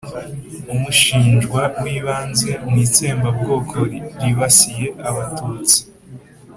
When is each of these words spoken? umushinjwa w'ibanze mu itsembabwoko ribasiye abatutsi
umushinjwa 0.73 1.61
w'ibanze 1.83 2.51
mu 2.67 2.75
itsembabwoko 2.85 3.77
ribasiye 4.21 4.87
abatutsi 5.09 5.79